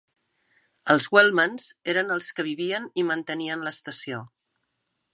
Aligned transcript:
Els 0.93 1.07
Wellmans 1.17 1.69
eren 1.95 2.11
els 2.17 2.31
que 2.39 2.49
vivien 2.49 2.91
i 3.03 3.07
mantenien 3.13 3.67
l'estació. 3.69 4.27